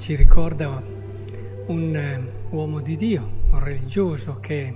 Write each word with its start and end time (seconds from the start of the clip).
ci 0.00 0.14
ricorda 0.14 0.82
un 1.66 1.94
eh, 1.94 2.32
uomo 2.48 2.80
di 2.80 2.96
Dio, 2.96 3.42
un 3.50 3.62
religioso 3.62 4.40
che 4.40 4.74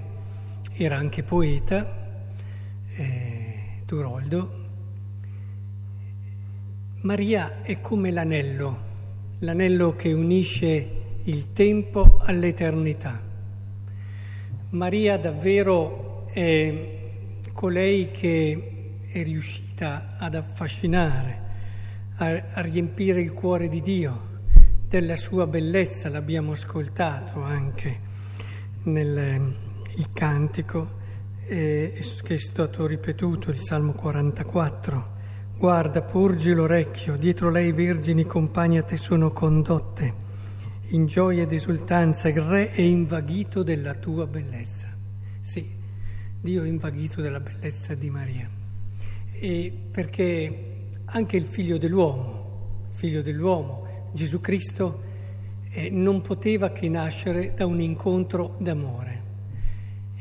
era 0.74 0.98
anche 0.98 1.23
poeta, 1.23 2.27
eh, 2.95 3.82
Turoldo. 3.87 4.64
Maria 7.00 7.62
è 7.62 7.80
come 7.80 8.10
l'anello, 8.10 8.79
l'anello 9.38 9.96
che 9.96 10.12
unisce 10.12 10.88
il 11.23 11.55
tempo 11.55 12.19
all'eternità. 12.20 13.19
Maria 14.70 15.16
davvero 15.16 16.27
è 16.34 16.98
colei 17.50 18.11
che 18.11 18.98
è 19.11 19.22
riuscita 19.22 20.16
ad 20.19 20.34
affascinare, 20.34 21.38
a, 22.16 22.27
a 22.27 22.61
riempire 22.61 23.22
il 23.22 23.33
cuore 23.33 23.70
di 23.70 23.80
Dio 23.80 24.33
della 25.01 25.16
sua 25.16 25.48
bellezza, 25.48 26.09
l'abbiamo 26.09 26.53
ascoltato 26.53 27.43
anche 27.43 27.98
nel 28.84 29.53
il 29.97 30.09
cantico 30.12 31.03
eh, 31.47 32.01
che 32.23 32.34
è 32.34 32.37
stato 32.37 32.87
ripetuto, 32.87 33.51
il 33.51 33.59
Salmo 33.59 33.93
44. 33.93 35.12
Guarda, 35.59 36.01
porgi 36.03 36.53
l'orecchio, 36.53 37.17
dietro 37.17 37.51
lei 37.51 37.73
vergini 37.73 38.25
compagni 38.25 38.79
a 38.79 38.84
te 38.84 38.97
sono 38.97 39.33
condotte. 39.33 40.15
In 40.91 41.06
gioia 41.06 41.42
ed 41.42 41.53
esultanza 41.53 42.29
il 42.29 42.41
Re 42.41 42.70
è 42.70 42.81
invaghito 42.81 43.64
della 43.64 43.95
tua 43.95 44.29
bellezza. 44.29 44.97
Sì, 45.41 45.69
Dio 46.41 46.62
è 46.62 46.69
invaghito 46.69 47.20
della 47.20 47.41
bellezza 47.41 47.95
di 47.95 48.11
Maria. 48.11 48.48
E 49.33 49.73
perché 49.91 50.91
anche 51.06 51.36
il 51.36 51.47
figlio 51.47 51.79
dell'uomo, 51.79 52.86
figlio 52.91 53.23
dell'uomo, 53.23 53.84
Gesù 54.15 54.41
Cristo, 54.41 55.03
eh, 55.70 55.91
non 55.91 56.20
poteva 56.20 56.70
che 56.70 56.89
nascere 56.89 57.53
da 57.53 57.67
un 57.67 57.81
incontro 57.81 58.55
d'amore. 58.61 59.23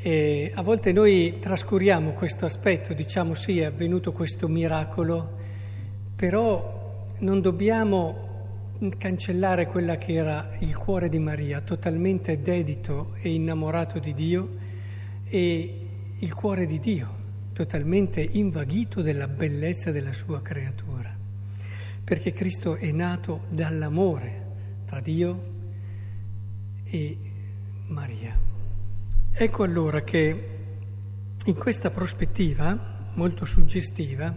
E 0.02 0.52
a 0.54 0.64
volte 0.64 0.92
noi 0.92 1.38
trascuriamo 1.40 2.12
questo 2.12 2.46
aspetto, 2.46 2.94
diciamo 2.94 3.36
sì, 3.36 3.60
è 3.60 3.66
avvenuto 3.66 4.12
questo 4.12 4.48
miracolo, 4.48 5.38
però 6.16 7.08
non 7.20 7.40
dobbiamo 7.40 8.32
cancellare 8.98 9.68
quella 9.68 9.98
che 9.98 10.14
era 10.14 10.56
il 10.60 10.76
cuore 10.76 11.08
di 11.08 11.20
Maria, 11.20 11.62
totalmente 11.62 12.42
dedito 12.42 13.14
e 13.22 13.32
innamorato 13.32 14.00
di 14.00 14.14
Dio, 14.16 14.50
e 15.30 15.80
il 16.18 16.34
cuore 16.34 16.66
di 16.66 16.80
Dio, 16.80 17.08
totalmente 17.54 18.22
invaghito 18.22 19.02
della 19.02 19.28
bellezza 19.28 19.92
della 19.92 20.14
sua 20.14 20.42
creatura. 20.42 21.23
Perché 22.04 22.34
Cristo 22.34 22.76
è 22.76 22.92
nato 22.92 23.46
dall'amore 23.50 24.42
tra 24.86 25.00
Dio 25.00 25.52
e 26.84 27.18
Maria. 27.88 28.38
Ecco 29.32 29.64
allora 29.64 30.04
che 30.04 30.50
in 31.46 31.56
questa 31.56 31.90
prospettiva 31.90 33.10
molto 33.14 33.46
suggestiva 33.46 34.36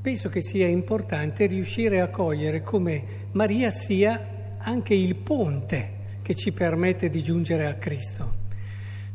penso 0.00 0.28
che 0.28 0.40
sia 0.40 0.66
importante 0.66 1.46
riuscire 1.46 2.00
a 2.00 2.08
cogliere 2.08 2.62
come 2.62 3.28
Maria 3.32 3.70
sia 3.70 4.56
anche 4.58 4.94
il 4.94 5.14
ponte 5.16 5.98
che 6.22 6.34
ci 6.34 6.52
permette 6.52 7.08
di 7.08 7.22
giungere 7.22 7.66
a 7.66 7.74
Cristo. 7.74 8.34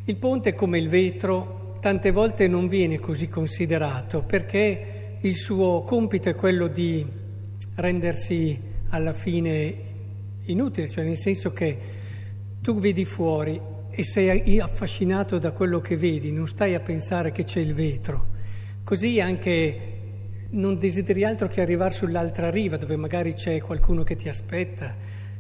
Il 0.05 0.17
ponte 0.17 0.53
come 0.53 0.79
il 0.79 0.87
vetro 0.87 1.77
tante 1.81 2.11
volte 2.11 2.47
non 2.47 2.67
viene 2.67 2.99
così 2.99 3.27
considerato 3.27 4.23
perché 4.23 5.17
il 5.21 5.35
suo 5.35 5.81
compito 5.83 6.29
è 6.29 6.35
quello 6.35 6.67
di 6.67 7.23
rendersi 7.75 8.59
alla 8.89 9.13
fine 9.13 9.75
inutile, 10.43 10.89
cioè 10.89 11.03
nel 11.03 11.17
senso 11.17 11.51
che 11.51 11.77
tu 12.61 12.79
vedi 12.79 13.05
fuori 13.05 13.59
e 13.89 14.03
sei 14.03 14.59
affascinato 14.59 15.37
da 15.37 15.51
quello 15.51 15.79
che 15.79 15.95
vedi, 15.95 16.31
non 16.31 16.47
stai 16.47 16.75
a 16.75 16.79
pensare 16.79 17.31
che 17.31 17.43
c'è 17.43 17.59
il 17.59 17.73
vetro. 17.73 18.33
Così 18.83 19.19
anche 19.21 19.93
non 20.51 20.77
desideri 20.77 21.23
altro 21.23 21.47
che 21.47 21.61
arrivare 21.61 21.93
sull'altra 21.93 22.49
riva 22.49 22.77
dove 22.77 22.95
magari 22.95 23.33
c'è 23.33 23.59
qualcuno 23.61 24.03
che 24.03 24.15
ti 24.15 24.29
aspetta, 24.29 24.95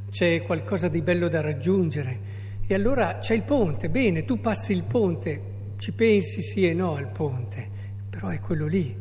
c'è 0.09 0.41
qualcosa 0.41 0.87
di 0.87 1.01
bello 1.01 1.27
da 1.27 1.41
raggiungere. 1.41 2.33
E 2.65 2.73
allora 2.73 3.19
c'è 3.19 3.35
il 3.35 3.43
ponte, 3.43 3.89
bene, 3.89 4.25
tu 4.25 4.39
passi 4.39 4.71
il 4.71 4.83
ponte, 4.83 5.41
ci 5.77 5.91
pensi 5.91 6.41
sì 6.41 6.67
e 6.67 6.73
no 6.73 6.95
al 6.95 7.11
ponte, 7.11 7.69
però 8.09 8.29
è 8.29 8.39
quello 8.39 8.65
lì 8.65 8.95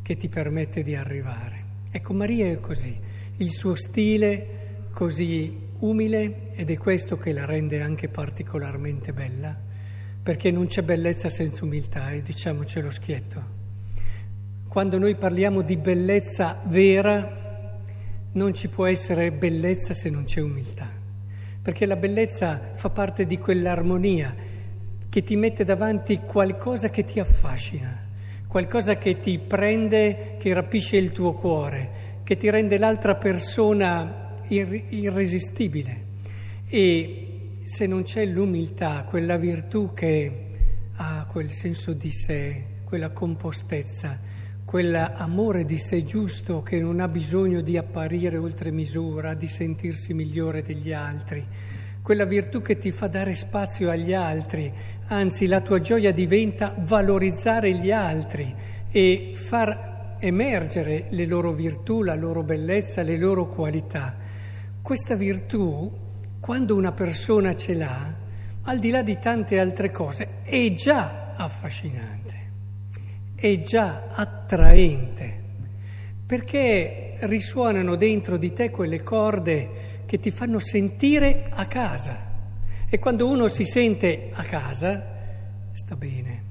che 0.00 0.16
ti 0.16 0.28
permette 0.28 0.82
di 0.82 0.94
arrivare. 0.94 1.59
Ecco, 1.92 2.12
Maria 2.12 2.46
è 2.46 2.60
così, 2.60 2.96
il 3.38 3.50
suo 3.50 3.74
stile 3.74 4.86
così 4.92 5.68
umile 5.80 6.52
ed 6.54 6.70
è 6.70 6.76
questo 6.76 7.16
che 7.16 7.32
la 7.32 7.44
rende 7.44 7.82
anche 7.82 8.08
particolarmente 8.08 9.12
bella, 9.12 9.58
perché 10.22 10.52
non 10.52 10.66
c'è 10.66 10.82
bellezza 10.82 11.28
senza 11.28 11.64
umiltà, 11.64 12.12
e 12.12 12.22
diciamocelo 12.22 12.90
schietto. 12.90 13.58
Quando 14.68 14.98
noi 14.98 15.16
parliamo 15.16 15.62
di 15.62 15.76
bellezza 15.76 16.60
vera, 16.66 17.80
non 18.32 18.54
ci 18.54 18.68
può 18.68 18.86
essere 18.86 19.32
bellezza 19.32 19.92
se 19.92 20.10
non 20.10 20.22
c'è 20.22 20.40
umiltà, 20.40 20.88
perché 21.60 21.86
la 21.86 21.96
bellezza 21.96 22.70
fa 22.74 22.90
parte 22.90 23.26
di 23.26 23.36
quell'armonia 23.36 24.32
che 25.08 25.22
ti 25.24 25.34
mette 25.34 25.64
davanti 25.64 26.20
qualcosa 26.20 26.88
che 26.88 27.04
ti 27.04 27.18
affascina, 27.18 28.06
qualcosa 28.50 28.96
che 28.96 29.20
ti 29.20 29.38
prende, 29.38 30.34
che 30.40 30.52
rapisce 30.52 30.96
il 30.96 31.12
tuo 31.12 31.34
cuore, 31.34 32.18
che 32.24 32.36
ti 32.36 32.50
rende 32.50 32.78
l'altra 32.78 33.14
persona 33.14 34.34
irresistibile. 34.48 36.08
E 36.66 37.26
se 37.64 37.86
non 37.86 38.02
c'è 38.02 38.26
l'umiltà, 38.26 39.04
quella 39.08 39.36
virtù 39.36 39.94
che 39.94 40.46
ha 40.96 41.26
quel 41.30 41.52
senso 41.52 41.92
di 41.92 42.10
sé, 42.10 42.64
quella 42.82 43.10
compostezza, 43.10 44.18
quell'amore 44.64 45.64
di 45.64 45.78
sé 45.78 46.02
giusto 46.02 46.64
che 46.64 46.80
non 46.80 46.98
ha 46.98 47.06
bisogno 47.06 47.60
di 47.60 47.76
apparire 47.76 48.36
oltre 48.36 48.72
misura, 48.72 49.34
di 49.34 49.46
sentirsi 49.46 50.12
migliore 50.12 50.62
degli 50.62 50.92
altri, 50.92 51.46
quella 52.02 52.24
virtù 52.24 52.62
che 52.62 52.78
ti 52.78 52.90
fa 52.90 53.06
dare 53.08 53.34
spazio 53.34 53.90
agli 53.90 54.12
altri, 54.12 54.72
anzi 55.08 55.46
la 55.46 55.60
tua 55.60 55.80
gioia 55.80 56.12
diventa 56.12 56.74
valorizzare 56.78 57.72
gli 57.74 57.90
altri 57.90 58.54
e 58.90 59.32
far 59.34 60.16
emergere 60.18 61.06
le 61.10 61.26
loro 61.26 61.52
virtù, 61.52 62.02
la 62.02 62.14
loro 62.14 62.42
bellezza, 62.42 63.02
le 63.02 63.18
loro 63.18 63.46
qualità. 63.46 64.16
Questa 64.82 65.14
virtù, 65.14 65.90
quando 66.40 66.74
una 66.74 66.92
persona 66.92 67.54
ce 67.54 67.74
l'ha, 67.74 68.14
al 68.62 68.78
di 68.78 68.90
là 68.90 69.02
di 69.02 69.18
tante 69.18 69.58
altre 69.58 69.90
cose, 69.90 70.42
è 70.42 70.72
già 70.72 71.34
affascinante, 71.36 72.34
è 73.34 73.60
già 73.60 74.08
attraente, 74.10 75.42
perché 76.26 77.16
risuonano 77.20 77.96
dentro 77.96 78.36
di 78.36 78.52
te 78.52 78.70
quelle 78.70 79.02
corde 79.02 79.89
che 80.10 80.18
ti 80.18 80.32
fanno 80.32 80.58
sentire 80.58 81.46
a 81.50 81.66
casa. 81.66 82.26
E 82.88 82.98
quando 82.98 83.28
uno 83.28 83.46
si 83.46 83.64
sente 83.64 84.28
a 84.32 84.42
casa, 84.42 85.06
sta 85.70 85.94
bene. 85.94 86.42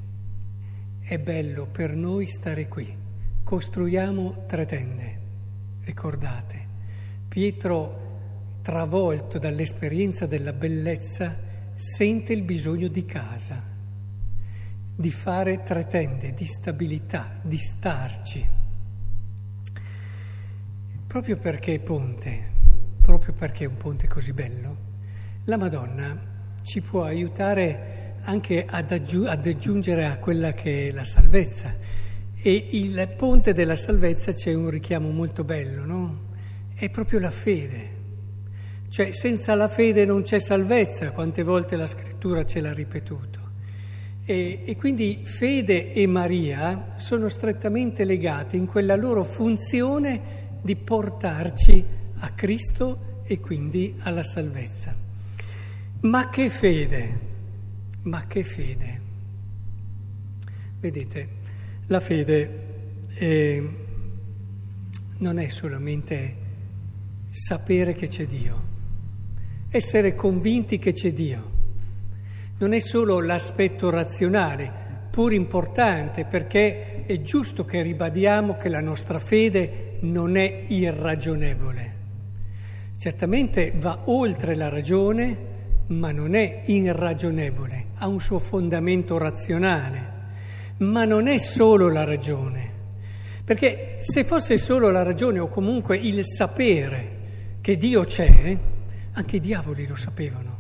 È 1.02 1.20
bello 1.20 1.66
per 1.66 1.94
noi 1.94 2.26
stare 2.26 2.70
qui. 2.70 2.88
Costruiamo 3.44 4.46
tre 4.46 4.66
tende. 4.66 5.20
Ricordate, 5.84 6.68
Pietro 7.28 8.62
travolto 8.62 9.38
dall'esperienza 9.38 10.26
della 10.26 10.54
bellezza, 10.54 11.36
sente 11.74 12.32
il 12.32 12.44
bisogno 12.44 12.88
di 12.88 13.04
casa, 13.04 13.62
di 14.96 15.12
fare 15.12 15.64
tre 15.64 15.86
tende, 15.86 16.34
di 16.34 16.46
stabilità, 16.46 17.38
di 17.42 17.58
starci. 17.58 18.48
Proprio 21.06 21.38
perché 21.38 21.78
ponte, 21.80 22.49
proprio 23.10 23.34
perché 23.34 23.64
è 23.64 23.68
un 23.68 23.76
ponte 23.76 24.08
così 24.08 24.34
bello, 24.34 24.78
la 25.46 25.58
Madonna 25.58 26.16
ci 26.62 26.80
può 26.80 27.06
aiutare 27.06 28.18
anche 28.22 28.64
ad, 28.70 28.92
aggiu- 28.92 29.26
ad 29.26 29.48
aggiungere 29.48 30.06
a 30.06 30.20
quella 30.20 30.54
che 30.54 30.90
è 30.90 30.92
la 30.92 31.04
salvezza. 31.04 31.74
E 32.36 32.68
il 32.70 33.12
ponte 33.18 33.52
della 33.54 33.74
salvezza 33.74 34.32
c'è 34.32 34.54
un 34.54 34.70
richiamo 34.70 35.10
molto 35.10 35.44
bello, 35.44 35.86
no? 35.86 36.20
È 36.76 36.88
proprio 36.92 37.20
la 37.20 37.32
fede. 37.32 37.98
Cioè 38.90 39.10
senza 39.10 39.56
la 39.56 39.70
fede 39.70 40.06
non 40.06 40.22
c'è 40.22 40.40
salvezza, 40.40 41.10
quante 41.10 41.42
volte 41.42 41.78
la 41.78 41.88
scrittura 41.88 42.46
ce 42.46 42.62
l'ha 42.62 42.74
ripetuto. 42.74 43.40
E, 44.24 44.66
e, 44.68 44.76
quindi 44.76 45.22
fede 45.24 45.94
e 45.94 46.06
Maria 46.06 46.94
sono 46.98 47.28
strettamente 47.28 48.04
legate 48.04 48.56
in 48.56 48.68
quella 48.68 48.96
loro 48.96 49.24
funzione 49.24 50.60
di 50.62 50.76
portarci 50.76 51.98
a 52.20 52.30
Cristo 52.32 53.24
e 53.24 53.40
quindi 53.40 53.96
alla 54.00 54.24
salvezza. 54.24 54.96
Ma 56.02 56.30
che 56.30 56.50
fede, 56.50 57.20
ma 58.04 58.26
che 58.28 58.44
fede. 58.44 59.02
Vedete, 60.80 61.30
la 61.88 62.00
fede 62.00 62.66
eh, 63.16 63.70
non 65.18 65.40
è 65.40 65.48
solamente 65.48 66.36
sapere 67.30 67.94
che 67.94 68.08
c'è 68.08 68.26
Dio 68.26 68.70
essere 69.72 70.16
convinti 70.16 70.80
che 70.80 70.94
c'è 70.94 71.14
Dio. 71.14 71.58
Non 72.58 72.74
è 72.74 72.80
solo 72.80 73.22
l'aspetto 73.22 73.90
razionale, 73.90 75.08
pur 75.12 75.32
importante, 75.32 76.26
perché 76.26 77.06
è 77.06 77.22
giusto 77.22 77.66
che 77.66 77.82
ribadiamo 77.82 78.58
che 78.58 78.70
la 78.70 78.82
nostra 78.82 79.20
fede 79.20 79.98
non 80.02 80.36
è 80.36 80.66
irragionevole. 80.68 81.98
Certamente 83.00 83.72
va 83.78 83.98
oltre 84.08 84.58
la 84.58 84.68
ragione, 84.68 85.38
ma 85.88 86.12
non 86.12 86.36
è 86.36 86.64
irragionevole, 86.66 87.86
ha 87.96 88.08
un 88.10 88.20
suo 88.20 88.40
fondamento 88.40 89.18
razionale, 89.18 90.12
ma 90.80 91.06
non 91.06 91.28
è 91.28 91.38
solo 91.38 91.88
la 91.88 92.04
ragione. 92.04 92.70
Perché 93.46 94.00
se 94.02 94.26
fosse 94.26 94.58
solo 94.58 94.92
la 94.92 95.04
ragione 95.04 95.40
o 95.40 95.48
comunque 95.48 95.98
il 95.98 96.26
sapere 96.26 97.58
che 97.62 97.78
Dio 97.78 98.04
c'è, 98.04 98.58
anche 99.14 99.36
i 99.38 99.40
diavoli 99.40 99.88
lo 99.88 99.96
sapevano, 99.96 100.58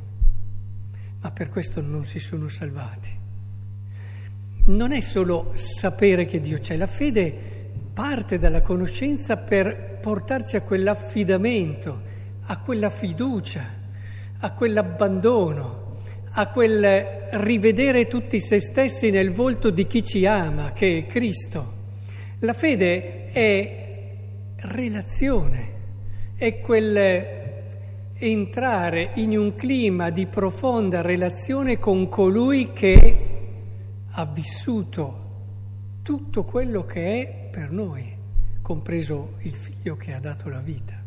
ma 1.19 1.31
per 1.31 1.49
questo 1.49 1.81
non 1.81 2.05
si 2.05 2.19
sono 2.19 2.47
salvati. 2.47 3.09
Non 4.67 4.93
è 4.93 5.01
solo 5.01 5.51
sapere 5.55 6.25
che 6.25 6.39
Dio 6.39 6.57
c'è, 6.57 6.77
la 6.77 6.87
fede 6.87 7.33
parte 7.93 8.37
dalla 8.37 8.61
conoscenza 8.61 9.35
per 9.35 9.97
portarci 9.99 10.55
a 10.55 10.61
quell'affidamento, 10.61 12.07
a 12.51 12.57
quella 12.57 12.89
fiducia, 12.89 13.63
a 14.39 14.53
quell'abbandono, 14.53 15.97
a 16.31 16.47
quel 16.47 17.29
rivedere 17.33 18.07
tutti 18.07 18.39
se 18.39 18.59
stessi 18.59 19.11
nel 19.11 19.31
volto 19.31 19.69
di 19.69 19.85
chi 19.85 20.01
ci 20.01 20.25
ama, 20.25 20.73
che 20.73 20.97
è 20.97 21.05
Cristo. 21.05 21.77
La 22.39 22.53
fede 22.53 23.25
è 23.25 24.15
relazione, 24.55 25.73
è 26.35 26.59
quel 26.59 27.37
entrare 28.21 29.11
in 29.15 29.37
un 29.37 29.55
clima 29.55 30.09
di 30.09 30.25
profonda 30.25 31.01
relazione 31.01 31.77
con 31.77 32.09
colui 32.09 32.73
che 32.73 33.17
ha 34.09 34.25
vissuto 34.25 35.27
tutto 36.01 36.43
quello 36.45 36.83
che 36.83 37.21
è 37.21 37.49
per 37.51 37.69
noi, 37.69 38.11
compreso 38.63 39.35
il 39.41 39.51
figlio 39.51 39.95
che 39.95 40.13
ha 40.13 40.19
dato 40.19 40.49
la 40.49 40.59
vita. 40.59 40.98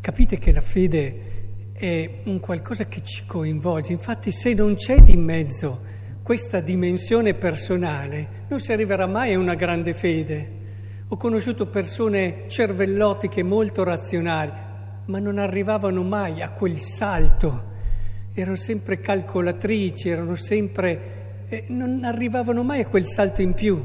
Capite 0.00 0.38
che 0.38 0.50
la 0.50 0.62
fede 0.62 1.72
è 1.74 2.20
un 2.24 2.40
qualcosa 2.40 2.86
che 2.86 3.02
ci 3.02 3.26
coinvolge, 3.26 3.92
infatti 3.92 4.30
se 4.30 4.54
non 4.54 4.74
c'è 4.74 5.02
di 5.02 5.14
mezzo 5.14 5.78
questa 6.22 6.60
dimensione 6.60 7.34
personale 7.34 8.44
non 8.48 8.60
si 8.60 8.72
arriverà 8.72 9.06
mai 9.06 9.34
a 9.34 9.38
una 9.38 9.54
grande 9.54 9.92
fede. 9.92 10.58
Ho 11.08 11.18
conosciuto 11.18 11.66
persone 11.66 12.44
cervellotiche 12.46 13.42
molto 13.42 13.82
razionali, 13.82 14.50
ma 15.04 15.18
non 15.18 15.36
arrivavano 15.36 16.02
mai 16.02 16.40
a 16.40 16.50
quel 16.50 16.78
salto, 16.78 17.64
erano 18.32 18.56
sempre 18.56 19.00
calcolatrici, 19.00 20.08
erano 20.08 20.34
sempre, 20.34 21.44
eh, 21.46 21.66
non 21.68 22.04
arrivavano 22.04 22.62
mai 22.62 22.80
a 22.80 22.88
quel 22.88 23.04
salto 23.04 23.42
in 23.42 23.52
più, 23.52 23.84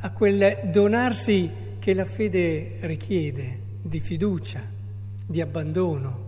a 0.00 0.10
quel 0.10 0.70
donarsi 0.72 1.48
che 1.78 1.94
la 1.94 2.06
fede 2.06 2.78
richiede, 2.80 3.58
di 3.82 4.00
fiducia 4.00 4.76
di 5.28 5.42
abbandono. 5.42 6.26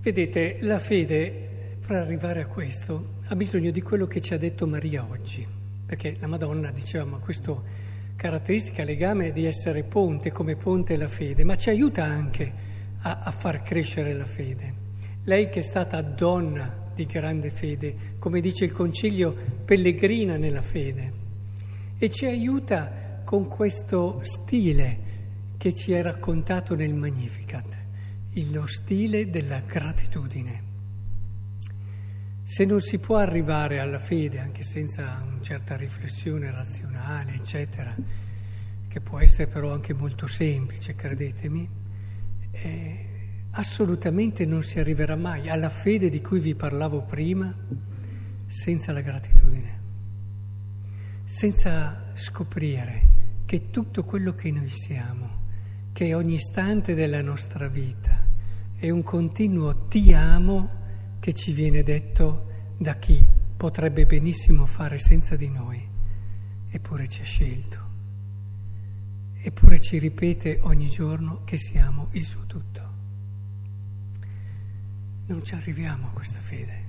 Vedete, 0.00 0.58
la 0.62 0.78
fede, 0.78 1.76
per 1.86 1.96
arrivare 1.96 2.40
a 2.40 2.46
questo, 2.46 3.16
ha 3.26 3.36
bisogno 3.36 3.70
di 3.70 3.82
quello 3.82 4.06
che 4.06 4.22
ci 4.22 4.32
ha 4.32 4.38
detto 4.38 4.66
Maria 4.66 5.06
oggi, 5.08 5.46
perché 5.84 6.16
la 6.20 6.26
Madonna 6.26 6.70
diceva, 6.70 7.04
ma 7.04 7.18
questo 7.18 7.62
caratteristica, 8.16 8.82
legame 8.82 9.32
di 9.32 9.44
essere 9.44 9.82
ponte, 9.82 10.32
come 10.32 10.56
ponte 10.56 10.96
la 10.96 11.06
fede, 11.06 11.44
ma 11.44 11.54
ci 11.54 11.68
aiuta 11.68 12.02
anche 12.02 12.52
a, 13.00 13.18
a 13.24 13.30
far 13.30 13.62
crescere 13.62 14.14
la 14.14 14.26
fede. 14.26 14.86
Lei 15.24 15.50
che 15.50 15.58
è 15.58 15.62
stata 15.62 16.00
donna 16.00 16.86
di 16.94 17.04
grande 17.04 17.50
fede, 17.50 17.94
come 18.18 18.40
dice 18.40 18.64
il 18.64 18.72
Concilio, 18.72 19.36
pellegrina 19.66 20.38
nella 20.38 20.62
fede, 20.62 21.12
e 21.98 22.08
ci 22.08 22.24
aiuta 22.24 23.20
con 23.24 23.48
questo 23.48 24.20
stile 24.22 25.07
che 25.58 25.72
ci 25.74 25.90
è 25.90 26.00
raccontato 26.02 26.76
nel 26.76 26.94
Magnificat, 26.94 27.76
lo 28.52 28.68
stile 28.68 29.28
della 29.28 29.58
gratitudine. 29.58 30.62
Se 32.44 32.64
non 32.64 32.80
si 32.80 33.00
può 33.00 33.16
arrivare 33.16 33.80
alla 33.80 33.98
fede 33.98 34.38
anche 34.38 34.62
senza 34.62 35.20
una 35.26 35.42
certa 35.42 35.76
riflessione 35.76 36.48
razionale, 36.52 37.34
eccetera, 37.34 37.92
che 38.86 39.00
può 39.00 39.18
essere 39.18 39.48
però 39.48 39.72
anche 39.72 39.92
molto 39.94 40.28
semplice, 40.28 40.94
credetemi, 40.94 41.68
eh, 42.52 43.06
assolutamente 43.50 44.46
non 44.46 44.62
si 44.62 44.78
arriverà 44.78 45.16
mai 45.16 45.50
alla 45.50 45.70
fede 45.70 46.08
di 46.08 46.20
cui 46.20 46.38
vi 46.38 46.54
parlavo 46.54 47.02
prima 47.02 47.52
senza 48.46 48.92
la 48.92 49.00
gratitudine, 49.00 49.80
senza 51.24 52.12
scoprire 52.14 53.16
che 53.44 53.70
tutto 53.70 54.04
quello 54.04 54.34
che 54.34 54.52
noi 54.52 54.68
siamo 54.68 55.37
che 55.98 56.14
ogni 56.14 56.34
istante 56.34 56.94
della 56.94 57.22
nostra 57.22 57.66
vita 57.66 58.24
è 58.76 58.88
un 58.88 59.02
continuo 59.02 59.88
ti 59.88 60.14
amo 60.14 61.16
che 61.18 61.32
ci 61.32 61.50
viene 61.50 61.82
detto 61.82 62.74
da 62.78 62.94
chi 62.98 63.26
potrebbe 63.56 64.06
benissimo 64.06 64.64
fare 64.64 64.96
senza 64.96 65.34
di 65.34 65.48
noi, 65.48 65.84
eppure 66.68 67.08
ci 67.08 67.22
ha 67.22 67.24
scelto, 67.24 67.78
eppure 69.42 69.80
ci 69.80 69.98
ripete 69.98 70.60
ogni 70.62 70.86
giorno 70.86 71.42
che 71.42 71.56
siamo 71.56 72.10
il 72.12 72.22
suo 72.22 72.46
tutto. 72.46 72.92
Non 75.26 75.42
ci 75.42 75.56
arriviamo 75.56 76.06
a 76.06 76.10
questa 76.10 76.38
fede 76.38 76.84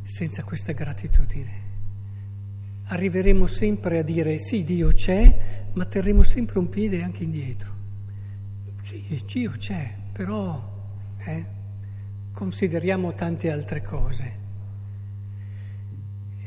senza 0.00 0.42
questa 0.44 0.72
gratitudine 0.72 1.67
arriveremo 2.88 3.46
sempre 3.46 3.98
a 3.98 4.02
dire 4.02 4.38
sì, 4.38 4.64
Dio 4.64 4.88
c'è, 4.88 5.70
ma 5.74 5.84
terremo 5.84 6.22
sempre 6.22 6.58
un 6.58 6.68
piede 6.68 7.02
anche 7.02 7.24
indietro. 7.24 7.72
Sì, 8.82 9.22
Dio 9.26 9.50
c'è, 9.52 9.94
però 10.12 10.76
eh, 11.18 11.46
consideriamo 12.32 13.12
tante 13.14 13.50
altre 13.50 13.82
cose. 13.82 14.46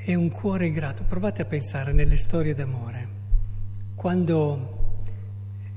È 0.04 0.16
un 0.16 0.30
cuore 0.32 0.72
grato. 0.72 1.04
Provate 1.04 1.44
a 1.44 1.46
pensare 1.46 1.94
nelle 1.94 2.18
storie 2.18 2.56
d'amore. 2.56 3.20
Quando 3.94 4.96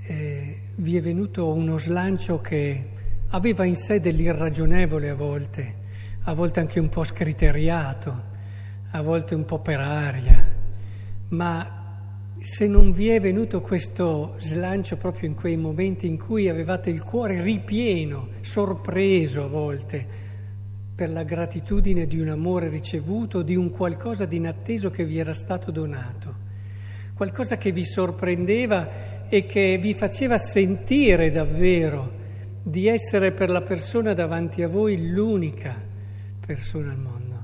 eh, 0.07 0.61
vi 0.77 0.97
è 0.97 1.03
venuto 1.03 1.53
uno 1.53 1.77
slancio 1.77 2.41
che 2.41 2.89
aveva 3.29 3.67
in 3.67 3.77
sé 3.77 4.01
dell'irragionevole 4.01 5.11
a 5.11 5.15
volte, 5.15 5.75
a 6.23 6.33
volte 6.33 6.61
anche 6.61 6.81
un 6.81 6.89
po' 6.89 7.05
scriteriato, 7.05 8.33
a 8.93 9.03
volte 9.03 9.35
un 9.35 9.45
po' 9.45 9.59
per 9.59 9.81
aria, 9.81 10.54
ma 11.29 11.83
se 12.41 12.67
non 12.67 12.93
vi 12.93 13.09
è 13.09 13.21
venuto 13.21 13.61
questo 13.61 14.37
slancio 14.39 14.97
proprio 14.97 15.29
in 15.29 15.35
quei 15.35 15.57
momenti 15.57 16.07
in 16.07 16.19
cui 16.19 16.49
avevate 16.49 16.91
il 16.91 17.03
cuore 17.03 17.41
ripieno, 17.41 18.29
sorpreso 18.41 19.45
a 19.45 19.49
volte, 19.49 20.07
per 20.95 21.11
la 21.11 21.23
gratitudine 21.23 22.07
di 22.07 22.21
un 22.21 22.29
amore 22.29 22.69
ricevuto, 22.69 23.43
di 23.43 23.57
un 23.57 23.71
qualcosa 23.71 24.27
di 24.27 24.37
inatteso 24.37 24.91
che 24.91 25.05
vi 25.05 25.19
era 25.19 25.35
stato 25.35 25.71
donato, 25.71 26.35
qualcosa 27.15 27.57
che 27.57 27.73
vi 27.73 27.85
sorprendeva 27.85 29.27
e 29.29 29.47
che 29.47 29.79
vi 29.81 29.95
faceva 29.95 30.39
sentire 30.39 31.31
davvero 31.31 32.23
di 32.63 32.87
essere 32.87 33.33
per 33.33 33.51
la 33.51 33.63
persona 33.63 34.13
davanti 34.13 34.63
a 34.63 34.69
voi 34.69 35.09
l'unica 35.09 35.83
persona 36.45 36.91
al 36.93 36.99
mondo. 36.99 37.43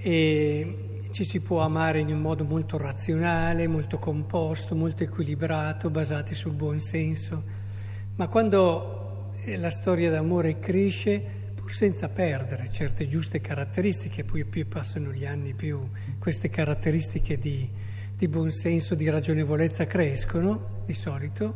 E 0.00 0.87
ci 1.10 1.24
si 1.24 1.40
può 1.40 1.60
amare 1.60 2.00
in 2.00 2.08
un 2.08 2.20
modo 2.20 2.44
molto 2.44 2.78
razionale, 2.78 3.66
molto 3.66 3.98
composto, 3.98 4.74
molto 4.74 5.02
equilibrato, 5.02 5.90
basati 5.90 6.34
sul 6.34 6.52
buon 6.52 6.80
senso, 6.80 7.42
ma 8.16 8.28
quando 8.28 9.30
eh, 9.44 9.56
la 9.56 9.70
storia 9.70 10.10
d'amore 10.10 10.58
cresce, 10.58 11.20
pur 11.54 11.72
senza 11.72 12.08
perdere 12.08 12.68
certe 12.68 13.06
giuste 13.06 13.40
caratteristiche, 13.40 14.24
poi 14.24 14.44
più 14.44 14.66
passano 14.68 15.12
gli 15.12 15.24
anni, 15.24 15.54
più 15.54 15.80
queste 16.18 16.48
caratteristiche 16.48 17.38
di, 17.38 17.68
di 18.16 18.28
buon 18.28 18.50
senso, 18.50 18.94
di 18.94 19.08
ragionevolezza 19.08 19.86
crescono, 19.86 20.82
di 20.86 20.94
solito, 20.94 21.54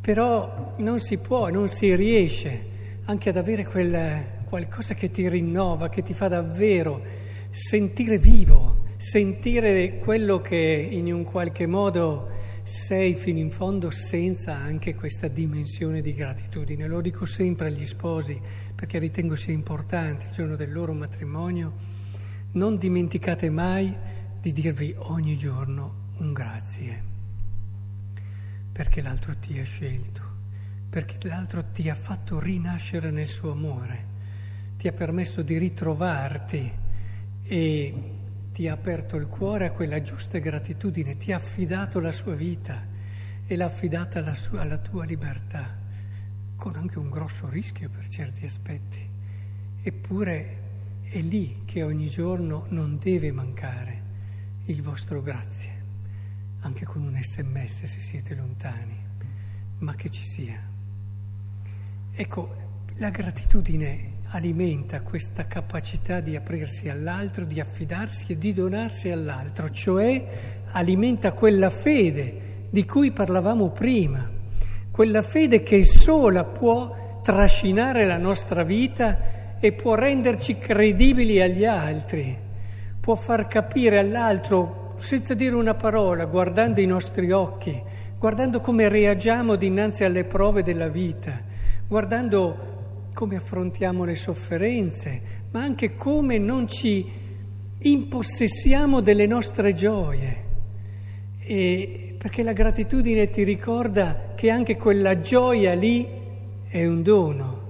però 0.00 0.74
non 0.78 1.00
si 1.00 1.18
può, 1.18 1.48
non 1.48 1.68
si 1.68 1.94
riesce 1.94 2.72
anche 3.04 3.28
ad 3.28 3.36
avere 3.36 3.64
quel 3.64 4.42
qualcosa 4.54 4.94
che 4.94 5.10
ti 5.10 5.28
rinnova, 5.28 5.88
che 5.88 6.02
ti 6.02 6.14
fa 6.14 6.28
davvero 6.28 7.02
sentire 7.56 8.18
vivo, 8.18 8.94
sentire 8.96 9.98
quello 9.98 10.40
che 10.40 10.56
in 10.90 11.12
un 11.12 11.22
qualche 11.22 11.68
modo 11.68 12.28
sei 12.64 13.14
fino 13.14 13.38
in 13.38 13.52
fondo 13.52 13.92
senza 13.92 14.56
anche 14.56 14.96
questa 14.96 15.28
dimensione 15.28 16.00
di 16.00 16.14
gratitudine. 16.14 16.88
Lo 16.88 17.00
dico 17.00 17.24
sempre 17.24 17.68
agli 17.68 17.86
sposi 17.86 18.40
perché 18.74 18.98
ritengo 18.98 19.36
sia 19.36 19.52
importante 19.52 20.24
il 20.24 20.32
giorno 20.32 20.56
del 20.56 20.72
loro 20.72 20.94
matrimonio. 20.94 21.74
Non 22.54 22.76
dimenticate 22.76 23.48
mai 23.50 23.94
di 24.40 24.50
dirvi 24.50 24.92
ogni 24.98 25.36
giorno 25.36 26.08
un 26.16 26.32
grazie, 26.32 27.02
perché 28.72 29.00
l'altro 29.00 29.36
ti 29.38 29.60
ha 29.60 29.64
scelto, 29.64 30.22
perché 30.90 31.18
l'altro 31.28 31.64
ti 31.70 31.88
ha 31.88 31.94
fatto 31.94 32.40
rinascere 32.40 33.12
nel 33.12 33.28
suo 33.28 33.52
amore, 33.52 34.06
ti 34.76 34.88
ha 34.88 34.92
permesso 34.92 35.42
di 35.42 35.56
ritrovarti 35.56 36.82
e 37.44 37.94
ti 38.52 38.68
ha 38.68 38.72
aperto 38.72 39.16
il 39.16 39.26
cuore 39.26 39.66
a 39.66 39.72
quella 39.72 40.00
giusta 40.00 40.38
gratitudine, 40.38 41.16
ti 41.16 41.32
ha 41.32 41.36
affidato 41.36 42.00
la 42.00 42.12
sua 42.12 42.34
vita 42.34 42.86
e 43.46 43.56
l'ha 43.56 43.66
affidata 43.66 44.18
alla, 44.20 44.34
sua, 44.34 44.62
alla 44.62 44.78
tua 44.78 45.04
libertà, 45.04 45.76
con 46.56 46.76
anche 46.76 46.98
un 46.98 47.10
grosso 47.10 47.48
rischio 47.48 47.90
per 47.90 48.08
certi 48.08 48.44
aspetti. 48.44 49.10
Eppure 49.82 50.62
è 51.02 51.20
lì 51.20 51.62
che 51.64 51.82
ogni 51.82 52.08
giorno 52.08 52.66
non 52.70 52.98
deve 52.98 53.30
mancare 53.30 54.02
il 54.66 54.80
vostro 54.80 55.20
grazie, 55.20 55.82
anche 56.60 56.84
con 56.86 57.02
un 57.02 57.20
sms 57.20 57.84
se 57.84 58.00
siete 58.00 58.34
lontani, 58.34 58.96
ma 59.78 59.94
che 59.94 60.08
ci 60.08 60.22
sia. 60.24 60.58
Ecco, 62.12 62.56
la 62.94 63.10
gratitudine 63.10 64.13
alimenta 64.30 65.02
questa 65.02 65.46
capacità 65.46 66.20
di 66.20 66.36
aprirsi 66.36 66.88
all'altro, 66.88 67.44
di 67.44 67.60
affidarsi 67.60 68.32
e 68.32 68.38
di 68.38 68.52
donarsi 68.52 69.10
all'altro, 69.10 69.70
cioè 69.70 70.24
alimenta 70.72 71.32
quella 71.32 71.70
fede 71.70 72.66
di 72.70 72.84
cui 72.84 73.12
parlavamo 73.12 73.70
prima, 73.70 74.28
quella 74.90 75.22
fede 75.22 75.62
che 75.62 75.84
sola 75.84 76.44
può 76.44 77.20
trascinare 77.22 78.04
la 78.04 78.18
nostra 78.18 78.64
vita 78.64 79.56
e 79.60 79.72
può 79.72 79.94
renderci 79.94 80.58
credibili 80.58 81.40
agli 81.40 81.64
altri, 81.64 82.36
può 83.00 83.14
far 83.14 83.46
capire 83.46 83.98
all'altro 83.98 84.94
senza 84.98 85.34
dire 85.34 85.54
una 85.54 85.74
parola, 85.74 86.24
guardando 86.24 86.80
i 86.80 86.86
nostri 86.86 87.30
occhi, 87.30 87.80
guardando 88.18 88.60
come 88.60 88.88
reagiamo 88.88 89.54
dinanzi 89.54 90.04
alle 90.04 90.24
prove 90.24 90.62
della 90.62 90.88
vita 90.88 91.52
guardando 91.86 92.73
come 93.14 93.36
affrontiamo 93.36 94.04
le 94.04 94.16
sofferenze, 94.16 95.22
ma 95.52 95.62
anche 95.62 95.94
come 95.94 96.36
non 96.36 96.68
ci 96.68 97.08
impossessiamo 97.78 99.00
delle 99.00 99.26
nostre 99.26 99.72
gioie. 99.72 100.42
E 101.38 102.16
perché 102.18 102.42
la 102.42 102.52
gratitudine 102.52 103.30
ti 103.30 103.44
ricorda 103.44 104.32
che 104.34 104.50
anche 104.50 104.76
quella 104.76 105.20
gioia 105.20 105.74
lì 105.74 106.06
è 106.66 106.84
un 106.84 107.02
dono. 107.02 107.62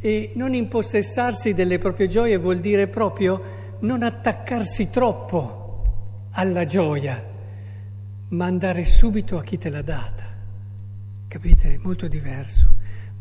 E 0.00 0.32
non 0.34 0.52
impossessarsi 0.52 1.54
delle 1.54 1.78
proprie 1.78 2.08
gioie 2.08 2.36
vuol 2.36 2.58
dire 2.58 2.88
proprio 2.88 3.40
non 3.80 4.02
attaccarsi 4.02 4.90
troppo 4.90 5.84
alla 6.32 6.64
gioia, 6.64 7.24
ma 8.30 8.46
andare 8.46 8.84
subito 8.84 9.38
a 9.38 9.42
chi 9.44 9.58
te 9.58 9.68
l'ha 9.70 9.82
data. 9.82 10.26
Capite? 11.28 11.74
È 11.74 11.78
molto 11.82 12.08
diverso. 12.08 12.71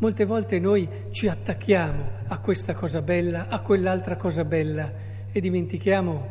Molte 0.01 0.25
volte 0.25 0.57
noi 0.57 0.89
ci 1.11 1.27
attacchiamo 1.27 2.09
a 2.25 2.39
questa 2.39 2.73
cosa 2.73 3.03
bella, 3.03 3.49
a 3.49 3.59
quell'altra 3.59 4.15
cosa 4.15 4.43
bella 4.43 4.91
e 5.31 5.39
dimentichiamo 5.39 6.27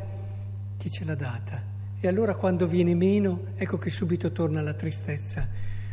chi 0.76 0.90
ce 0.90 1.04
l'ha 1.04 1.14
data. 1.14 1.62
E 2.00 2.08
allora 2.08 2.34
quando 2.34 2.66
viene 2.66 2.96
meno, 2.96 3.42
ecco 3.54 3.78
che 3.78 3.88
subito 3.88 4.32
torna 4.32 4.60
la 4.60 4.74
tristezza. 4.74 5.46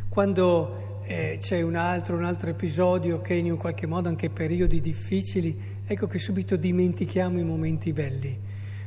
Quando 0.09 1.01
eh, 1.03 1.37
c'è 1.39 1.61
un 1.61 1.75
altro, 1.75 2.17
un 2.17 2.23
altro 2.23 2.49
episodio 2.49 3.21
che 3.21 3.35
in 3.35 3.51
un 3.51 3.57
qualche 3.57 3.85
modo 3.85 4.09
anche 4.09 4.31
periodi 4.31 4.81
difficili, 4.81 5.55
ecco 5.85 6.07
che 6.07 6.17
subito 6.17 6.55
dimentichiamo 6.55 7.37
i 7.37 7.43
momenti 7.43 7.93
belli. 7.93 8.35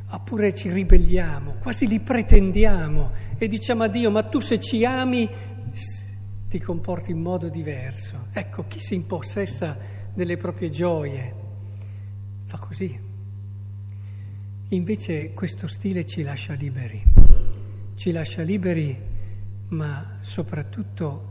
Oppure 0.09 0.53
ci 0.53 0.69
ribelliamo, 0.69 1.59
quasi 1.63 1.87
li 1.87 2.01
pretendiamo 2.01 3.13
e 3.39 3.47
diciamo 3.47 3.85
a 3.85 3.89
Dio, 3.89 4.11
ma 4.11 4.25
tu 4.25 4.41
se 4.41 4.59
ci 4.59 4.85
ami 4.85 5.31
ti 6.51 6.59
comporti 6.59 7.13
in 7.13 7.21
modo 7.21 7.49
diverso. 7.49 8.27
Ecco, 8.33 8.67
chi 8.67 8.81
si 8.81 8.97
impossessa 8.97 9.79
delle 10.13 10.37
proprie 10.37 10.69
gioie 10.69 11.33
fa 12.43 12.59
così. 12.59 12.99
Invece 14.71 15.33
questo 15.33 15.69
stile 15.69 16.05
ci 16.05 16.23
lascia 16.23 16.55
liberi, 16.55 17.01
ci 17.95 18.11
lascia 18.11 18.43
liberi, 18.43 18.99
ma 19.69 20.19
soprattutto 20.23 21.29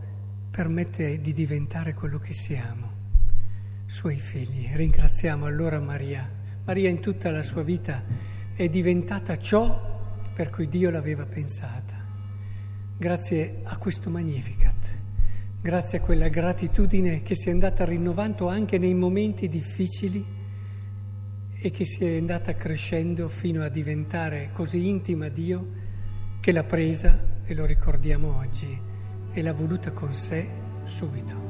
permette 0.49 1.19
di 1.19 1.33
diventare 1.33 1.93
quello 1.93 2.17
che 2.17 2.31
siamo, 2.31 2.89
suoi 3.87 4.15
figli. 4.15 4.69
Ringraziamo 4.73 5.45
allora 5.45 5.81
Maria. 5.81 6.31
Maria 6.63 6.89
in 6.89 7.01
tutta 7.01 7.29
la 7.29 7.43
sua 7.43 7.63
vita 7.63 8.01
è 8.53 8.69
diventata 8.69 9.37
ciò 9.37 10.31
per 10.33 10.49
cui 10.49 10.69
Dio 10.69 10.89
l'aveva 10.89 11.25
pensata, 11.25 11.95
grazie 12.95 13.59
a 13.63 13.75
questo 13.77 14.09
Magnificat 14.09 14.68
grazie 15.61 15.97
a 15.97 16.01
quella 16.01 16.29
gratitudine 16.29 17.21
che 17.21 17.35
si 17.35 17.49
è 17.49 17.51
andata 17.51 17.83
rinnovando 17.83 18.47
anche 18.47 18.77
nei 18.77 18.93
momenti 18.93 19.49
difficili 19.49 20.25
e 21.61 21.69
che 21.69 21.83
si 21.85 22.05
è 22.05 22.17
andata 22.17 22.55
crescendo 22.55 23.27
fino 23.27 23.61
a 23.63 23.69
diventare 23.69 24.51
così 24.53 24.87
intima 24.87 25.25
a 25.25 25.29
Dio 25.29 25.67
che 26.39 26.53
l'ha 26.53 26.63
presa, 26.63 27.41
e 27.43 27.53
lo 27.53 27.65
ricordiamo 27.65 28.37
oggi, 28.37 28.79
e 29.33 29.41
l'ha 29.41 29.51
voluta 29.51 29.91
con 29.91 30.13
sé 30.13 30.47
subito. 30.85 31.48